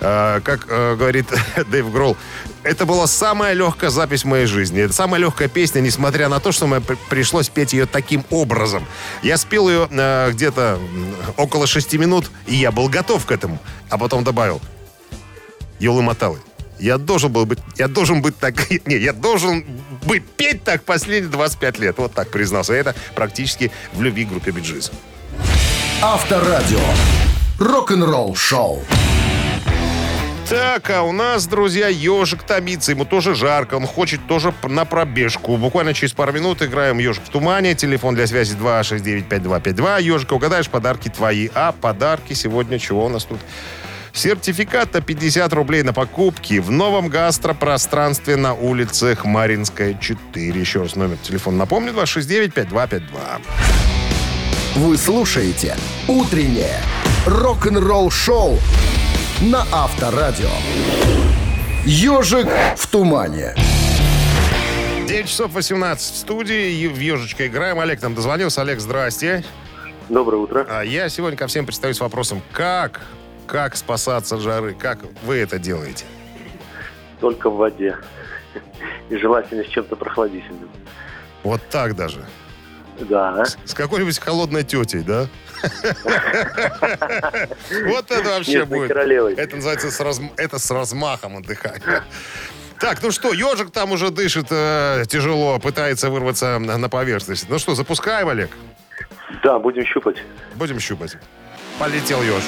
[0.00, 1.26] Э, как э, говорит
[1.70, 2.16] Дэйв Гролл,
[2.62, 4.82] это была самая легкая запись в моей жизни.
[4.82, 8.84] Это самая легкая песня, несмотря на то, что мне при- пришлось петь ее таким образом.
[9.22, 9.88] Я спел ее
[10.32, 10.78] где-то
[11.36, 13.58] около шести минут, и я был готов к этому.
[13.90, 14.60] А потом добавил,
[15.78, 16.38] Ёлы Маталы.
[16.78, 18.54] Я должен был быть, я должен быть так,
[18.86, 19.64] не, я должен
[20.04, 21.98] быть петь так последние 25 лет.
[21.98, 22.74] Вот так признался.
[22.74, 24.92] Это практически в любви группе Биджиз.
[26.00, 26.80] Авторадио.
[27.58, 28.84] Рок-н-ролл шоу.
[30.48, 32.92] Так, а у нас, друзья, ежик томится.
[32.92, 33.74] Ему тоже жарко.
[33.74, 35.58] Он хочет тоже на пробежку.
[35.58, 37.74] Буквально через пару минут играем ежик в тумане.
[37.74, 40.00] Телефон для связи 269-5252.
[40.00, 41.50] Ежика угадаешь, подарки твои.
[41.54, 43.40] А подарки сегодня чего у нас тут?
[44.18, 50.60] Сертификат на 50 рублей на покупки в новом гастропространстве на улице Хмаринская, 4.
[50.60, 53.02] Еще раз номер телефона напомню, 269-5252.
[54.74, 55.76] Вы слушаете
[56.08, 56.80] «Утреннее
[57.26, 58.58] рок-н-ролл-шоу»
[59.40, 60.50] на Авторадио.
[61.84, 63.54] «Ежик в тумане».
[65.06, 66.88] 9 часов 18 в студии.
[66.88, 67.78] В ежечка играем.
[67.78, 68.62] Олег нам дозвонился.
[68.62, 69.44] Олег, здрасте.
[70.08, 70.66] Доброе утро.
[70.68, 73.02] А я сегодня ко всем предстаю с вопросом, как,
[73.48, 74.74] как спасаться от жары?
[74.74, 76.04] Как вы это делаете?
[77.20, 77.96] Только в воде.
[79.08, 80.70] И желательно с чем-то прохладительным.
[81.42, 82.24] Вот так даже.
[83.00, 83.44] Да.
[83.64, 85.26] С какой-нибудь холодной тетей, да?
[87.86, 88.90] Вот это вообще будет.
[88.90, 92.04] Это называется с это с размахом отдыхания.
[92.78, 97.48] Так, ну что, ежик там уже дышит э, тяжело, пытается вырваться на на поверхность.
[97.48, 98.50] Ну что, запускаем, Олег?
[99.42, 100.18] Да, будем щупать.
[100.54, 101.16] Будем щупать.
[101.80, 102.44] Полетел еж.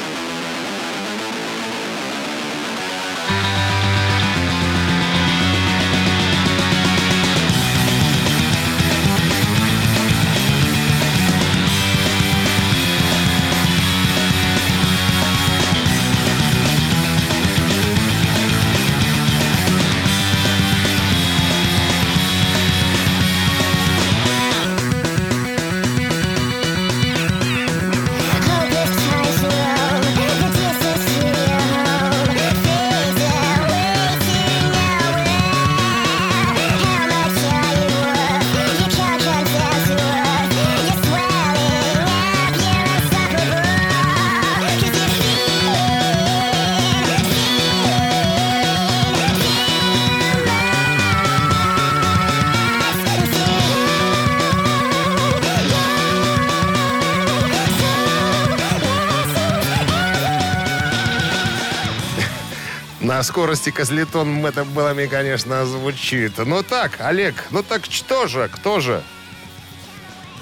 [63.21, 66.33] На скорости козлетон это было, конечно, звучит.
[66.39, 69.03] Ну так, Олег, ну так что же, кто же?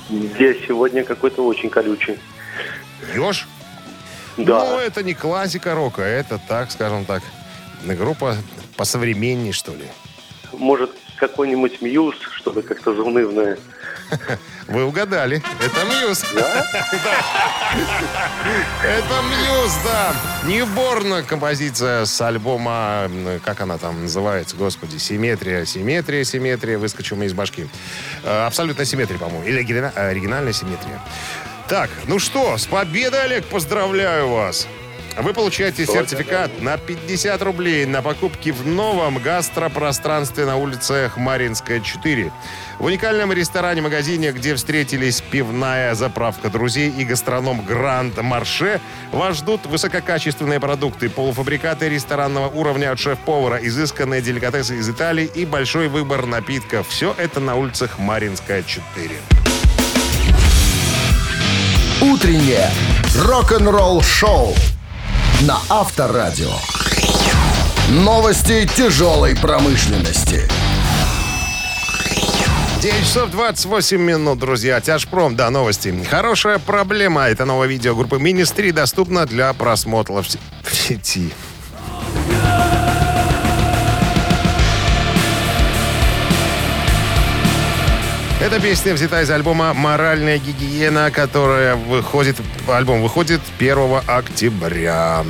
[0.09, 2.21] Здесь сегодня какой-то очень колючий.
[3.17, 3.49] Еж?
[4.37, 4.61] Да.
[4.65, 7.25] Ну, это не классика рока, это так, скажем так,
[7.83, 8.37] группа
[8.77, 9.87] посовременней, что ли.
[10.53, 13.59] Может, какой-нибудь Мьюз, чтобы как-то заунывное.
[14.69, 15.43] Вы угадали.
[15.61, 16.23] Это Мьюз.
[16.35, 16.67] Да?
[18.85, 20.15] Это Мьюз, да.
[20.45, 23.11] Ньюборн композиция с альбома,
[23.45, 27.67] как она там называется, господи, Симметрия, Симметрия, Симметрия, выскочил мне из башки.
[28.25, 29.45] Э, Абсолютная симметрия, по-моему.
[29.45, 31.01] Или оригина- оригинальная симметрия.
[31.69, 34.67] Так, ну что, с победой, Олег, поздравляю вас.
[35.21, 42.31] Вы получаете сертификат на 50 рублей на покупки в новом гастропространстве на улице Хмаринская, 4.
[42.79, 50.61] В уникальном ресторане-магазине, где встретились пивная заправка друзей и гастроном Гранд Марше, вас ждут высококачественные
[50.61, 56.87] продукты, полуфабрикаты ресторанного уровня от шеф-повара, изысканные деликатесы из Италии и большой выбор напитков.
[56.87, 59.17] Все это на улице Хмаринская, 4.
[62.03, 62.71] «Утреннее
[63.17, 64.55] рок-н-ролл-шоу»
[65.43, 66.51] на Авторадио.
[67.91, 70.49] Новости тяжелой промышленности.
[72.83, 74.81] 9 часов 28 минут, друзья.
[74.81, 75.95] Тяжпром, да, новости.
[76.11, 77.23] Хорошая проблема.
[77.23, 81.33] Это новое видео группы Министри доступно для просмотра в сети.
[88.51, 95.23] Эта песня взята из альбома «Моральная гигиена», которая выходит, альбом выходит 1 октября.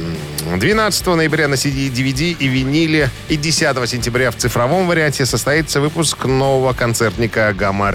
[0.56, 6.26] 12 ноября на CD, DVD и виниле и 10 сентября в цифровом варианте состоится выпуск
[6.26, 7.90] нового концертника «Гамма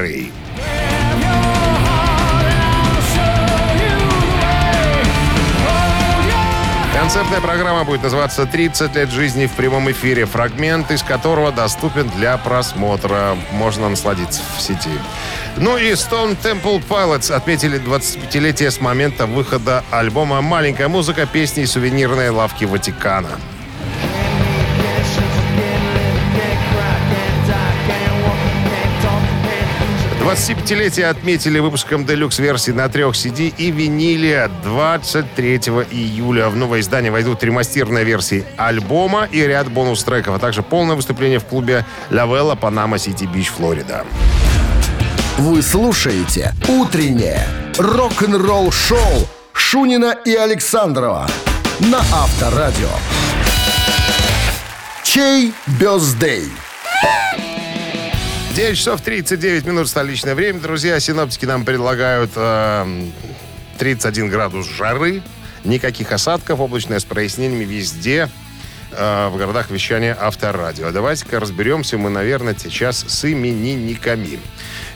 [7.03, 12.37] Концертная программа будет называться «30 лет жизни в прямом эфире», фрагмент из которого доступен для
[12.37, 13.35] просмотра.
[13.51, 14.97] Можно насладиться в сети.
[15.57, 21.25] Ну и Stone Temple Pilots отметили 25-летие с момента выхода альбома «Маленькая музыка.
[21.25, 23.31] Песни из сувенирной лавки Ватикана».
[30.23, 35.55] 25-летие отметили выпуском делюкс-версии на трех CD и виниле 23
[35.91, 36.47] июля.
[36.47, 41.43] В новое издание войдут ремастирные версии альбома и ряд бонус-треков, а также полное выступление в
[41.43, 44.05] клубе Лавелла Панама Сити Бич, Флорида.
[45.39, 47.45] Вы слушаете «Утреннее
[47.77, 51.27] рок-н-ролл-шоу» Шунина и Александрова
[51.79, 52.87] на Авторадио.
[55.03, 56.49] Чей бездей?
[58.55, 60.59] 9 часов 39 минут столичное время.
[60.59, 63.07] Друзья, синоптики нам предлагают э,
[63.79, 65.23] 31 градус жары,
[65.63, 68.29] никаких осадков, облачное с прояснениями везде
[68.91, 70.91] э, в городах вещания Авторадио.
[70.91, 74.39] Давайте-ка разберемся мы, наверное, сейчас с именинниками.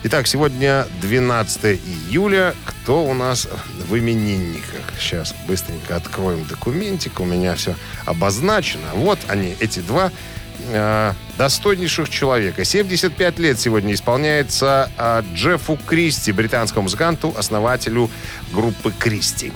[0.04, 2.54] Итак, сегодня 12 июля.
[2.64, 3.48] Кто у нас
[3.88, 4.84] в именинниках?
[5.00, 7.18] Сейчас быстренько откроем документик.
[7.18, 7.74] У меня все
[8.06, 8.86] обозначено.
[8.94, 10.12] Вот они, эти два
[10.58, 12.64] э, достойнейших человека.
[12.64, 18.10] 75 лет сегодня исполняется э, Джеффу Кристи, британскому музыканту, основателю
[18.52, 19.52] группы Кристи.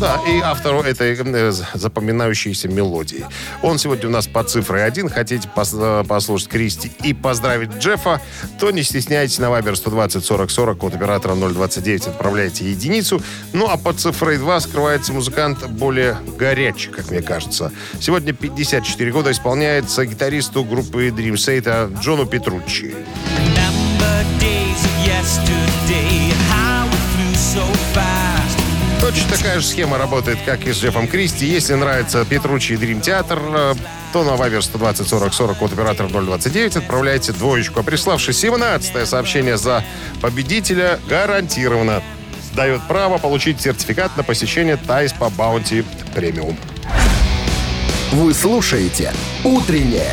[0.00, 3.26] Да, и автору этой э, запоминающейся мелодии.
[3.62, 5.10] Он сегодня у нас по цифре один.
[5.10, 8.18] Хотите пос- э, послушать Кристи и поздравить Джеффа,
[8.58, 13.20] то не стесняйтесь на Вайбер 120 40 40, код оператора 029, отправляйте единицу.
[13.52, 17.70] Ну, а под цифрой 2 скрывается музыкант более горячий, как мне кажется.
[18.00, 22.94] Сегодня 54 года исполняется гитаристу группы Dream State Джону Петруччи.
[23.36, 28.19] Remember days of yesterday, how we flew so fast.
[29.00, 31.46] Точно такая же схема работает, как и с Джеффом Кристи.
[31.46, 33.74] Если нравится Петруччи и Dream Theater, э,
[34.12, 37.80] то на Viber 120 40 40 код оператор 029 отправляйте двоечку.
[37.80, 39.84] А приславший 17 сообщение за
[40.20, 42.02] победителя гарантированно
[42.54, 45.84] дает право получить сертификат на посещение Тай-спа Bounty
[46.14, 46.58] Premium.
[48.12, 50.12] Вы слушаете «Утреннее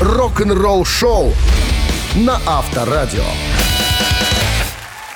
[0.00, 1.32] рок-н-ролл-шоу»
[2.14, 3.24] на Авторадио.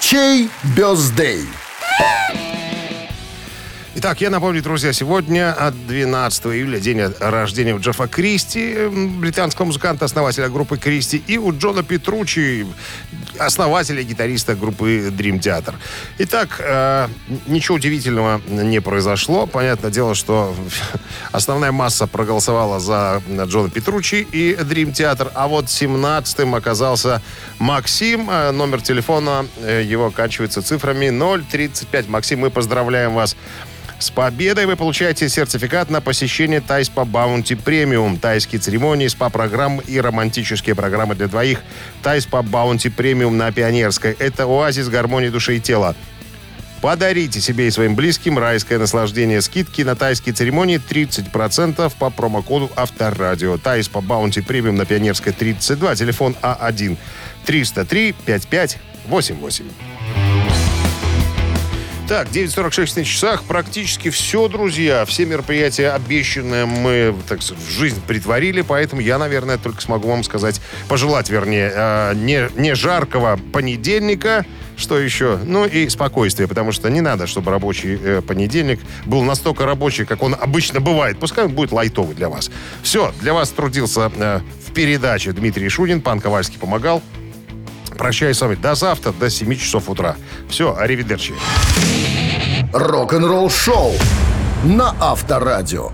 [0.01, 1.47] Чей бездей?
[3.95, 8.89] Итак, я напомню, друзья, сегодня от 12 июля день рождения у Джеффа Кристи,
[9.19, 12.67] британского музыканта, основателя группы Кристи, и у Джона Петручи,
[13.39, 15.75] основателя гитариста группы Dream Theater.
[16.17, 17.09] Итак, э,
[17.47, 19.47] ничего удивительного не произошло.
[19.47, 20.55] Понятное дело, что
[21.33, 27.21] основная масса проголосовала за Джона Петручи и Dream Theater, а вот 17-м оказался
[27.59, 28.31] Максим.
[28.31, 31.11] Э, Номер телефона э, его оканчивается цифрами
[31.51, 32.09] 035.
[32.09, 33.37] Максим, мы поздравляем вас
[34.03, 38.19] с победой вы получаете сертификат на посещение Тай-спа Bounty Premium.
[38.19, 41.61] Тайские церемонии, СПА-программы и романтические программы для двоих.
[42.03, 44.17] Тай-спа Bounty Premium на Пионерской.
[44.19, 45.95] Это оазис гармонии души и тела.
[46.81, 49.41] Подарите себе и своим близким райское наслаждение.
[49.41, 53.57] Скидки на тайские церемонии 30% по промокоду Авторадио.
[53.57, 55.95] Тай-спа Bounty Premium на Пионерской 32.
[55.95, 56.97] Телефон А1
[57.47, 59.92] 303 5588.
[62.09, 63.45] Так, 9.46 на часах.
[63.45, 65.05] Практически все, друзья.
[65.05, 68.63] Все мероприятия обещанные мы, так в жизнь притворили.
[68.63, 74.45] Поэтому я, наверное, только смогу вам сказать, пожелать, вернее, э, не, не жаркого понедельника,
[74.77, 75.39] что еще?
[75.45, 80.23] Ну и спокойствие, потому что не надо, чтобы рабочий э, понедельник был настолько рабочий, как
[80.23, 81.19] он обычно бывает.
[81.19, 82.51] Пускай он будет лайтовый для вас.
[82.83, 87.01] Все, для вас трудился э, в передаче Дмитрий Шунин, пан Ковальский помогал.
[88.03, 90.17] Прощаюсь с вами до завтра, до 7 часов утра.
[90.49, 91.35] Все, аривидерчи.
[92.73, 93.93] Рок-н-ролл-шоу
[94.65, 95.93] на Авторадио.